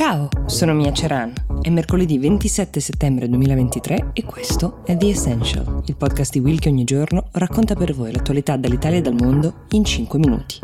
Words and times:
Ciao, 0.00 0.30
sono 0.46 0.72
Mia 0.72 0.94
Ceran. 0.94 1.30
È 1.60 1.68
mercoledì 1.68 2.16
27 2.16 2.80
settembre 2.80 3.28
2023 3.28 4.12
e 4.14 4.24
questo 4.24 4.82
è 4.86 4.96
The 4.96 5.10
Essential, 5.10 5.82
il 5.84 5.94
podcast 5.94 6.32
di 6.32 6.38
Will 6.38 6.58
che 6.58 6.70
ogni 6.70 6.84
giorno 6.84 7.28
racconta 7.32 7.74
per 7.74 7.92
voi 7.92 8.10
l'attualità 8.10 8.56
dall'Italia 8.56 8.96
e 8.96 9.02
dal 9.02 9.12
mondo 9.12 9.66
in 9.72 9.84
5 9.84 10.18
minuti. 10.18 10.58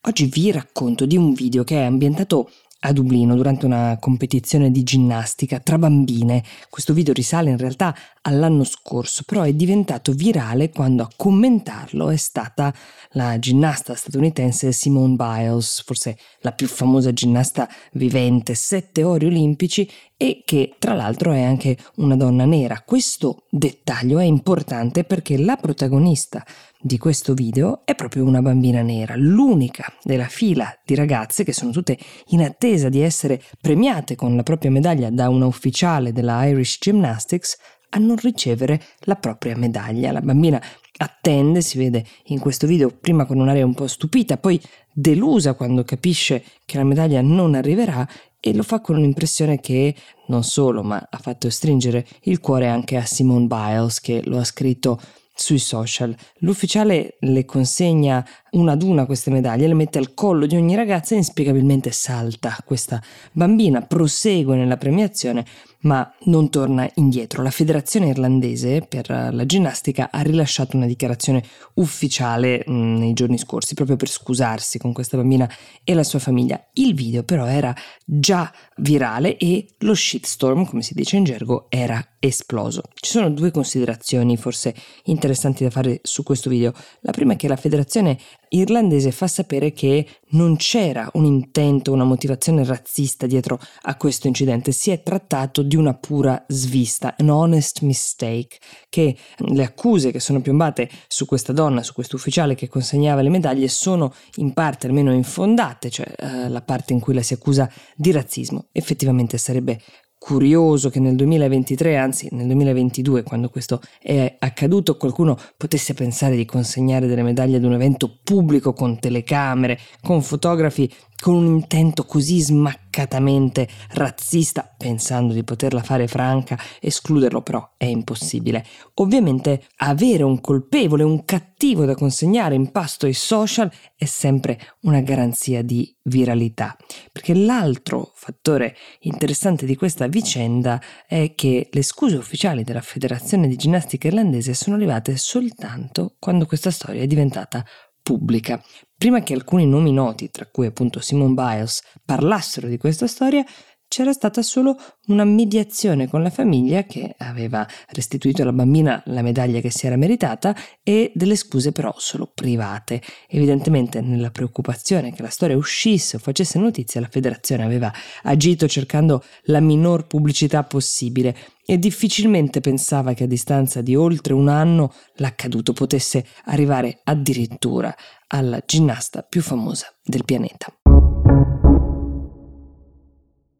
Oggi 0.00 0.24
vi 0.32 0.50
racconto 0.50 1.04
di 1.04 1.18
un 1.18 1.34
video 1.34 1.62
che 1.62 1.76
è 1.76 1.84
ambientato 1.84 2.48
a 2.84 2.92
Dublino 2.92 3.34
durante 3.36 3.66
una 3.66 3.96
competizione 4.00 4.70
di 4.70 4.82
ginnastica 4.82 5.60
tra 5.60 5.78
bambine. 5.78 6.42
Questo 6.68 6.92
video 6.92 7.12
risale 7.12 7.50
in 7.50 7.58
realtà 7.58 7.94
all'anno 8.22 8.64
scorso, 8.64 9.22
però 9.24 9.42
è 9.42 9.52
diventato 9.52 10.12
virale 10.12 10.70
quando 10.70 11.02
a 11.02 11.10
commentarlo 11.14 12.10
è 12.10 12.16
stata 12.16 12.74
la 13.12 13.38
ginnasta 13.38 13.94
statunitense 13.94 14.72
Simone 14.72 15.14
Biles, 15.14 15.82
forse 15.84 16.18
la 16.40 16.52
più 16.52 16.66
famosa 16.66 17.12
ginnasta 17.12 17.68
vivente, 17.92 18.54
sette 18.54 19.04
ori 19.04 19.26
olimpici 19.26 19.88
e 20.22 20.42
che 20.44 20.76
tra 20.78 20.94
l'altro 20.94 21.32
è 21.32 21.42
anche 21.42 21.76
una 21.96 22.14
donna 22.14 22.44
nera. 22.44 22.80
Questo 22.86 23.42
dettaglio 23.50 24.20
è 24.20 24.24
importante 24.24 25.02
perché 25.02 25.36
la 25.36 25.56
protagonista 25.56 26.46
di 26.80 26.96
questo 26.96 27.34
video 27.34 27.80
è 27.84 27.96
proprio 27.96 28.22
una 28.22 28.40
bambina 28.40 28.82
nera, 28.82 29.16
l'unica 29.16 29.92
della 30.04 30.28
fila 30.28 30.72
di 30.84 30.94
ragazze 30.94 31.42
che 31.42 31.52
sono 31.52 31.72
tutte 31.72 31.98
in 32.28 32.40
attesa 32.40 32.88
di 32.88 33.00
essere 33.00 33.42
premiate 33.60 34.14
con 34.14 34.36
la 34.36 34.44
propria 34.44 34.70
medaglia 34.70 35.10
da 35.10 35.28
una 35.28 35.46
ufficiale 35.46 36.12
della 36.12 36.44
Irish 36.46 36.78
Gymnastics 36.80 37.58
a 37.88 37.98
non 37.98 38.14
ricevere 38.14 38.80
la 39.00 39.16
propria 39.16 39.56
medaglia. 39.56 40.12
La 40.12 40.20
bambina 40.20 40.62
attende, 40.98 41.62
si 41.62 41.78
vede 41.78 42.04
in 42.26 42.38
questo 42.38 42.68
video 42.68 42.90
prima 42.90 43.24
con 43.24 43.40
un'aria 43.40 43.66
un 43.66 43.74
po' 43.74 43.88
stupita, 43.88 44.36
poi 44.36 44.60
delusa 44.92 45.54
quando 45.54 45.82
capisce 45.82 46.44
che 46.64 46.76
la 46.76 46.84
medaglia 46.84 47.20
non 47.22 47.56
arriverà 47.56 48.06
e 48.44 48.52
lo 48.54 48.64
fa 48.64 48.80
con 48.80 48.96
un'impressione 48.96 49.60
che 49.60 49.94
non 50.26 50.42
solo, 50.42 50.82
ma 50.82 51.06
ha 51.08 51.18
fatto 51.18 51.48
stringere 51.48 52.04
il 52.22 52.40
cuore 52.40 52.66
anche 52.66 52.96
a 52.96 53.04
Simone 53.04 53.46
Biles 53.46 54.00
che 54.00 54.20
lo 54.24 54.38
ha 54.38 54.44
scritto 54.44 55.00
sui 55.32 55.60
social. 55.60 56.14
L'ufficiale 56.38 57.16
le 57.20 57.44
consegna 57.44 58.26
una 58.52 58.72
ad 58.72 58.82
una 58.82 59.06
queste 59.06 59.30
medaglie, 59.30 59.68
le 59.68 59.74
mette 59.74 59.98
al 59.98 60.12
collo 60.14 60.46
di 60.46 60.56
ogni 60.56 60.74
ragazza 60.74 61.14
e 61.14 61.18
inspiegabilmente 61.18 61.92
salta. 61.92 62.56
Questa 62.64 63.00
bambina 63.30 63.80
prosegue 63.80 64.56
nella 64.56 64.76
premiazione 64.76 65.46
ma 65.82 66.12
non 66.24 66.50
torna 66.50 66.88
indietro. 66.94 67.42
La 67.42 67.50
federazione 67.50 68.08
irlandese 68.08 68.82
per 68.82 69.08
la 69.08 69.46
ginnastica 69.46 70.10
ha 70.10 70.20
rilasciato 70.20 70.76
una 70.76 70.86
dichiarazione 70.86 71.42
ufficiale 71.74 72.62
mh, 72.66 72.72
mm, 72.72 72.96
nei 72.96 73.12
giorni 73.12 73.38
scorsi 73.38 73.74
proprio 73.74 73.96
per 73.96 74.08
scusarsi 74.08 74.78
con 74.78 74.92
questa 74.92 75.16
bambina 75.16 75.50
e 75.84 75.94
la 75.94 76.04
sua 76.04 76.18
famiglia. 76.18 76.62
Il 76.74 76.94
video 76.94 77.22
però 77.22 77.46
era 77.46 77.74
già 78.04 78.52
virale 78.76 79.36
e 79.36 79.74
lo 79.78 79.94
shitstorm, 79.94 80.64
come 80.64 80.82
si 80.82 80.94
dice 80.94 81.16
in 81.16 81.24
gergo, 81.24 81.66
era 81.68 82.04
esploso. 82.18 82.82
Ci 82.94 83.10
sono 83.10 83.30
due 83.30 83.50
considerazioni 83.50 84.36
forse 84.36 84.74
interessanti 85.04 85.64
da 85.64 85.70
fare 85.70 86.00
su 86.02 86.22
questo 86.22 86.48
video. 86.48 86.72
La 87.00 87.12
prima 87.12 87.32
è 87.32 87.36
che 87.36 87.48
la 87.48 87.56
federazione 87.56 88.18
irlandese 88.52 89.10
fa 89.12 89.26
sapere 89.26 89.72
che 89.72 90.06
non 90.30 90.56
c'era 90.56 91.08
un 91.14 91.24
intento, 91.24 91.92
una 91.92 92.04
motivazione 92.04 92.64
razzista 92.64 93.26
dietro 93.26 93.58
a 93.82 93.96
questo 93.96 94.26
incidente, 94.26 94.72
si 94.72 94.90
è 94.90 95.02
trattato 95.02 95.62
di 95.62 95.76
una 95.76 95.94
pura 95.94 96.44
svista, 96.48 97.14
an 97.18 97.28
honest 97.28 97.82
mistake, 97.82 98.58
che 98.88 99.16
le 99.36 99.64
accuse 99.64 100.10
che 100.10 100.20
sono 100.20 100.40
piombate 100.40 100.88
su 101.08 101.26
questa 101.26 101.52
donna, 101.52 101.82
su 101.82 101.92
questo 101.92 102.16
ufficiale 102.16 102.54
che 102.54 102.68
consegnava 102.68 103.22
le 103.22 103.30
medaglie 103.30 103.68
sono 103.68 104.12
in 104.36 104.52
parte 104.52 104.86
almeno 104.86 105.12
infondate, 105.12 105.90
cioè 105.90 106.12
eh, 106.16 106.48
la 106.48 106.62
parte 106.62 106.92
in 106.92 107.00
cui 107.00 107.14
la 107.14 107.22
si 107.22 107.34
accusa 107.34 107.70
di 107.94 108.10
razzismo. 108.10 108.68
Effettivamente 108.72 109.38
sarebbe 109.38 109.80
curioso 110.22 110.88
che 110.88 111.00
nel 111.00 111.16
2023, 111.16 111.96
anzi 111.96 112.28
nel 112.30 112.46
2022, 112.46 113.24
quando 113.24 113.48
questo 113.48 113.80
è 114.00 114.36
accaduto, 114.38 114.96
qualcuno 114.96 115.36
potesse 115.56 115.94
pensare 115.94 116.36
di 116.36 116.44
consegnare 116.44 117.08
delle 117.08 117.24
medaglie 117.24 117.56
ad 117.56 117.64
un 117.64 117.72
evento 117.72 118.18
pubblico 118.22 118.72
con 118.72 119.00
telecamere, 119.00 119.80
con 120.00 120.22
fotografi 120.22 120.88
con 121.22 121.34
un 121.34 121.46
intento 121.46 122.04
così 122.04 122.40
smaccatamente 122.40 123.68
razzista, 123.90 124.74
pensando 124.76 125.32
di 125.32 125.44
poterla 125.44 125.80
fare 125.80 126.08
franca, 126.08 126.58
escluderlo 126.80 127.42
però 127.42 127.74
è 127.76 127.84
impossibile. 127.84 128.66
Ovviamente 128.94 129.66
avere 129.76 130.24
un 130.24 130.40
colpevole, 130.40 131.04
un 131.04 131.24
cattivo 131.24 131.84
da 131.84 131.94
consegnare 131.94 132.56
in 132.56 132.72
pasto 132.72 133.06
ai 133.06 133.12
social 133.12 133.70
è 133.94 134.04
sempre 134.04 134.58
una 134.80 135.00
garanzia 135.00 135.62
di 135.62 135.94
viralità, 136.02 136.76
perché 137.12 137.34
l'altro 137.34 138.10
fattore 138.16 138.74
interessante 139.02 139.64
di 139.64 139.76
questa 139.76 140.08
vicenda 140.08 140.82
è 141.06 141.34
che 141.36 141.68
le 141.70 141.82
scuse 141.82 142.16
ufficiali 142.16 142.64
della 142.64 142.80
Federazione 142.80 143.46
di 143.46 143.54
Ginnastica 143.54 144.08
Irlandese 144.08 144.54
sono 144.54 144.74
arrivate 144.74 145.16
soltanto 145.16 146.16
quando 146.18 146.46
questa 146.46 146.72
storia 146.72 147.02
è 147.02 147.06
diventata 147.06 147.64
pubblica. 148.02 148.62
Prima 148.96 149.22
che 149.22 149.34
alcuni 149.34 149.66
nomi 149.66 149.92
noti, 149.92 150.30
tra 150.30 150.46
cui 150.46 150.66
appunto 150.66 151.00
Simone 151.00 151.34
Biles, 151.34 151.82
parlassero 152.04 152.68
di 152.68 152.76
questa 152.76 153.06
storia, 153.06 153.44
c'era 153.92 154.14
stata 154.14 154.40
solo 154.40 154.78
una 155.08 155.24
mediazione 155.24 156.08
con 156.08 156.22
la 156.22 156.30
famiglia 156.30 156.84
che 156.84 157.14
aveva 157.18 157.68
restituito 157.88 158.40
alla 158.40 158.54
bambina 158.54 159.02
la 159.08 159.20
medaglia 159.20 159.60
che 159.60 159.70
si 159.70 159.86
era 159.86 159.96
meritata 159.96 160.56
e 160.82 161.12
delle 161.14 161.36
scuse 161.36 161.72
però 161.72 161.92
solo 161.98 162.32
private. 162.34 163.02
Evidentemente 163.28 164.00
nella 164.00 164.30
preoccupazione 164.30 165.12
che 165.12 165.20
la 165.20 165.28
storia 165.28 165.58
uscisse 165.58 166.16
o 166.16 166.20
facesse 166.20 166.58
notizia 166.58 167.02
la 167.02 167.08
federazione 167.10 167.64
aveva 167.64 167.92
agito 168.22 168.66
cercando 168.66 169.22
la 169.42 169.60
minor 169.60 170.06
pubblicità 170.06 170.64
possibile 170.64 171.36
e 171.62 171.78
difficilmente 171.78 172.62
pensava 172.62 173.12
che 173.12 173.24
a 173.24 173.26
distanza 173.28 173.82
di 173.82 173.94
oltre 173.94 174.32
un 174.32 174.48
anno 174.48 174.94
l'accaduto 175.16 175.74
potesse 175.74 176.24
arrivare 176.46 177.00
addirittura 177.04 177.94
alla 178.28 178.62
ginnasta 178.64 179.20
più 179.20 179.42
famosa 179.42 179.94
del 180.02 180.24
pianeta. 180.24 180.74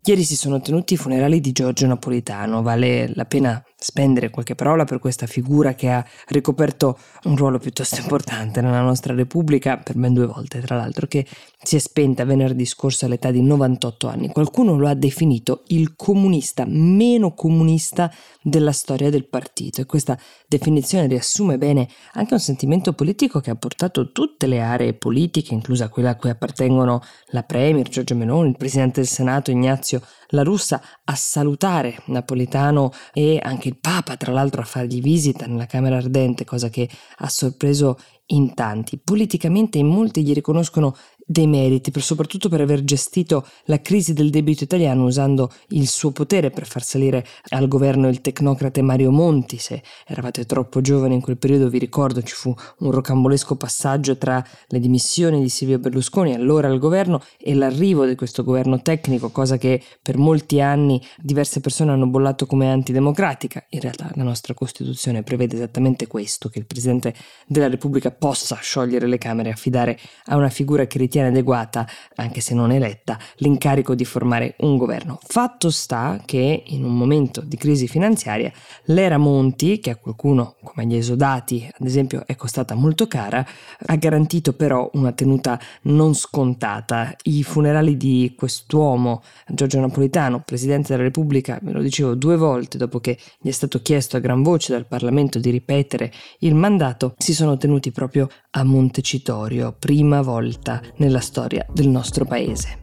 Ieri 0.04 0.24
si 0.24 0.34
sono 0.34 0.60
tenuti 0.60 0.94
i 0.94 0.96
funerali 0.96 1.40
di 1.40 1.52
Giorgio 1.52 1.86
Napolitano, 1.86 2.60
vale 2.60 3.12
la 3.14 3.24
pena 3.24 3.64
spendere 3.76 4.30
qualche 4.30 4.56
parola 4.56 4.84
per 4.84 4.98
questa 4.98 5.26
figura 5.26 5.74
che 5.74 5.90
ha 5.90 6.04
ricoperto 6.26 6.98
un 7.24 7.36
ruolo 7.36 7.58
piuttosto 7.58 8.00
importante 8.00 8.60
nella 8.60 8.80
nostra 8.80 9.14
Repubblica, 9.14 9.76
per 9.76 9.96
ben 9.96 10.12
due 10.12 10.26
volte 10.26 10.60
tra 10.60 10.74
l'altro, 10.76 11.06
che 11.06 11.24
si 11.62 11.76
è 11.76 11.78
spenta 11.78 12.24
venerdì 12.24 12.64
scorso 12.64 13.06
all'età 13.06 13.30
di 13.30 13.42
98 13.42 14.08
anni. 14.08 14.28
Qualcuno 14.28 14.76
lo 14.76 14.88
ha 14.88 14.94
definito 14.94 15.62
il 15.68 15.94
comunista 15.94 16.64
meno 16.66 17.34
comunista 17.34 18.12
della 18.42 18.72
storia 18.72 19.08
del 19.08 19.28
partito 19.28 19.80
e 19.80 19.86
questa 19.86 20.18
definizione 20.48 21.06
riassume 21.06 21.58
bene 21.58 21.88
anche 22.14 22.34
un 22.34 22.40
sentimento 22.40 22.92
politico 22.92 23.38
che 23.38 23.50
ha 23.50 23.56
portato 23.56 24.10
tutte 24.10 24.48
le 24.48 24.60
aree 24.60 24.94
politiche, 24.94 25.54
inclusa 25.54 25.88
quella 25.88 26.10
a 26.10 26.16
cui 26.16 26.30
appartengono 26.30 27.00
la 27.26 27.44
Premier 27.44 27.88
Giorgio 27.88 28.16
Meloni, 28.16 28.50
il 28.50 28.56
Presidente 28.56 29.00
del 29.00 29.08
Senato 29.08 29.52
Ignazio 29.52 29.91
La 30.28 30.42
Russa, 30.42 30.80
a 31.04 31.14
salutare 31.14 32.02
Napolitano 32.06 32.92
e 33.12 33.38
anche 33.42 33.68
il 33.68 33.78
Papa, 33.78 34.16
tra 34.16 34.32
l'altro, 34.32 34.60
a 34.60 34.64
fargli 34.64 35.00
visita 35.00 35.46
nella 35.46 35.66
Camera 35.66 35.96
Ardente, 35.96 36.44
cosa 36.44 36.68
che 36.68 36.88
ha 37.18 37.28
sorpreso 37.28 37.98
in 38.26 38.54
tanti. 38.54 38.98
Politicamente 38.98 39.78
in 39.78 39.86
molti 39.86 40.22
gli 40.22 40.32
riconoscono 40.32 40.94
dei 41.24 41.46
meriti, 41.46 41.90
per, 41.90 42.02
soprattutto 42.02 42.48
per 42.48 42.60
aver 42.60 42.84
gestito 42.84 43.46
la 43.64 43.80
crisi 43.80 44.12
del 44.12 44.30
debito 44.30 44.64
italiano 44.64 45.04
usando 45.04 45.50
il 45.68 45.88
suo 45.88 46.10
potere 46.10 46.50
per 46.50 46.66
far 46.66 46.82
salire 46.82 47.24
al 47.50 47.68
governo 47.68 48.08
il 48.08 48.20
tecnocrate 48.20 48.82
Mario 48.82 49.10
Monti. 49.10 49.58
Se 49.58 49.82
eravate 50.06 50.44
troppo 50.44 50.80
giovani 50.80 51.14
in 51.14 51.20
quel 51.20 51.38
periodo, 51.38 51.68
vi 51.68 51.78
ricordo 51.78 52.22
ci 52.22 52.34
fu 52.34 52.54
un 52.78 52.90
rocambolesco 52.90 53.56
passaggio 53.56 54.16
tra 54.18 54.44
le 54.66 54.78
dimissioni 54.78 55.40
di 55.40 55.48
Silvio 55.48 55.78
Berlusconi, 55.78 56.34
allora 56.34 56.68
al 56.68 56.78
governo, 56.78 57.22
e 57.38 57.54
l'arrivo 57.54 58.04
di 58.04 58.14
questo 58.14 58.42
governo 58.44 58.82
tecnico, 58.82 59.30
cosa 59.30 59.56
che 59.56 59.82
per 60.02 60.18
molti 60.18 60.60
anni 60.60 61.00
diverse 61.18 61.60
persone 61.60 61.92
hanno 61.92 62.08
bollato 62.08 62.46
come 62.46 62.70
antidemocratica. 62.70 63.64
In 63.70 63.80
realtà 63.80 64.10
la 64.14 64.24
nostra 64.24 64.54
Costituzione 64.54 65.22
prevede 65.22 65.56
esattamente 65.56 66.06
questo, 66.06 66.48
che 66.48 66.58
il 66.58 66.66
Presidente 66.66 67.14
della 67.46 67.68
Repubblica 67.68 68.10
possa 68.12 68.56
sciogliere 68.60 69.06
le 69.06 69.18
Camere 69.18 69.50
e 69.50 69.52
affidare 69.52 69.98
a 70.26 70.36
una 70.36 70.48
figura 70.48 70.86
che 70.86 70.98
ritiene 70.98 71.28
adeguata, 71.28 71.86
anche 72.16 72.40
se 72.40 72.54
non 72.54 72.70
eletta, 72.70 73.18
l'incarico 73.36 73.94
di 73.94 74.04
formare 74.04 74.54
un 74.58 74.76
governo. 74.76 75.18
Fatto 75.22 75.70
sta 75.70 76.20
che 76.24 76.62
in 76.66 76.84
un 76.84 76.96
momento 76.96 77.40
di 77.40 77.56
crisi 77.56 77.88
finanziaria 77.88 78.52
l'era 78.84 79.18
Monti, 79.18 79.78
che 79.78 79.90
a 79.90 79.96
qualcuno 79.96 80.56
come 80.62 80.86
agli 80.86 80.96
esodati 80.96 81.68
ad 81.72 81.86
esempio 81.86 82.24
è 82.26 82.36
costata 82.36 82.74
molto 82.74 83.06
cara, 83.06 83.46
ha 83.86 83.96
garantito 83.96 84.52
però 84.52 84.88
una 84.94 85.12
tenuta 85.12 85.58
non 85.82 86.14
scontata. 86.14 87.14
I 87.24 87.42
funerali 87.42 87.96
di 87.96 88.34
quest'uomo, 88.36 89.22
Giorgio 89.48 89.80
Napolitano, 89.80 90.42
Presidente 90.44 90.92
della 90.92 91.04
Repubblica, 91.04 91.58
ve 91.62 91.72
lo 91.72 91.82
dicevo 91.82 92.14
due 92.14 92.36
volte 92.36 92.78
dopo 92.78 93.00
che 93.00 93.18
gli 93.40 93.48
è 93.48 93.52
stato 93.52 93.80
chiesto 93.80 94.16
a 94.16 94.20
gran 94.20 94.42
voce 94.42 94.72
dal 94.72 94.86
Parlamento 94.86 95.38
di 95.38 95.50
ripetere 95.50 96.12
il 96.40 96.54
mandato, 96.54 97.14
si 97.18 97.34
sono 97.34 97.56
tenuti 97.56 97.90
proprio 97.90 98.01
a 98.50 98.64
Montecitorio, 98.64 99.74
prima 99.78 100.22
volta 100.22 100.80
nella 100.96 101.20
storia 101.20 101.66
del 101.72 101.88
nostro 101.88 102.24
paese. 102.24 102.80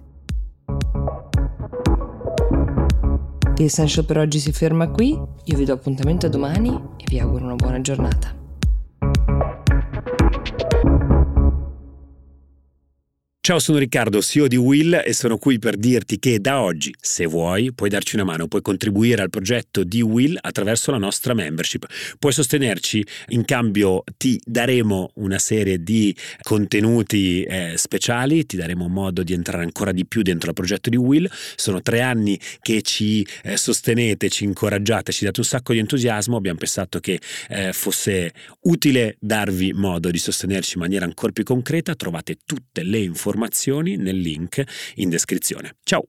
L'Essential 3.57 4.05
per 4.05 4.17
oggi 4.17 4.39
si 4.39 4.53
ferma 4.53 4.89
qui, 4.89 5.09
io 5.09 5.57
vi 5.57 5.65
do 5.65 5.73
appuntamento 5.73 6.27
a 6.27 6.29
domani 6.29 6.69
e 6.95 7.03
vi 7.07 7.19
auguro 7.19 7.43
una 7.43 7.55
buona 7.55 7.81
giornata. 7.81 8.38
Ciao, 13.49 13.57
sono 13.57 13.79
Riccardo, 13.79 14.21
CEO 14.21 14.45
di 14.45 14.57
Will 14.57 15.01
e 15.03 15.11
sono 15.11 15.39
qui 15.39 15.57
per 15.57 15.75
dirti 15.75 16.19
che 16.19 16.39
da 16.39 16.61
oggi, 16.61 16.93
se 17.01 17.25
vuoi, 17.25 17.73
puoi 17.73 17.89
darci 17.89 18.13
una 18.13 18.23
mano, 18.23 18.47
puoi 18.47 18.61
contribuire 18.61 19.23
al 19.23 19.31
progetto 19.31 19.83
di 19.83 20.03
Will 20.03 20.37
attraverso 20.39 20.91
la 20.91 20.99
nostra 20.99 21.33
membership. 21.33 21.87
Puoi 22.19 22.31
sostenerci, 22.31 23.03
in 23.29 23.45
cambio 23.45 24.03
ti 24.17 24.39
daremo 24.45 25.13
una 25.15 25.39
serie 25.39 25.81
di 25.81 26.15
contenuti 26.43 27.41
eh, 27.41 27.73
speciali, 27.75 28.45
ti 28.45 28.55
daremo 28.55 28.87
modo 28.87 29.23
di 29.23 29.33
entrare 29.33 29.63
ancora 29.63 29.93
di 29.93 30.05
più 30.05 30.21
dentro 30.21 30.49
il 30.49 30.55
progetto 30.55 30.91
di 30.91 30.97
Will. 30.97 31.27
Sono 31.55 31.81
tre 31.81 32.01
anni 32.01 32.39
che 32.61 32.83
ci 32.83 33.25
eh, 33.41 33.57
sostenete, 33.57 34.29
ci 34.29 34.43
incoraggiate, 34.43 35.11
ci 35.11 35.25
date 35.25 35.39
un 35.39 35.47
sacco 35.47 35.73
di 35.73 35.79
entusiasmo. 35.79 36.37
Abbiamo 36.37 36.59
pensato 36.59 36.99
che 36.99 37.19
eh, 37.47 37.73
fosse 37.73 38.31
utile 38.65 39.17
darvi 39.19 39.73
modo 39.73 40.11
di 40.11 40.19
sostenerci 40.19 40.73
in 40.75 40.81
maniera 40.81 41.05
ancora 41.05 41.31
più 41.31 41.43
concreta. 41.43 41.95
Trovate 41.95 42.37
tutte 42.45 42.83
le 42.83 42.99
informazioni 42.99 43.37
informazioni 43.39 43.95
nel 43.95 44.17
link 44.17 44.61
in 44.95 45.09
descrizione. 45.09 45.77
Ciao! 45.83 46.03